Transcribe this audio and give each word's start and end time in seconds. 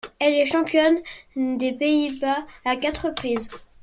Elle 0.17 0.33
est 0.33 0.47
championne 0.47 0.97
des 1.35 1.73
Pays-Bas 1.73 2.47
à 2.65 2.75
quatre 2.75 3.05
reprises. 3.05 3.51